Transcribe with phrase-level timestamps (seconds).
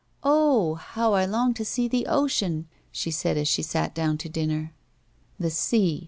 [0.23, 0.73] "Oh!
[0.73, 4.73] how I long to see the oceau," she said as she sat down to dinner.
[5.39, 5.99] The sea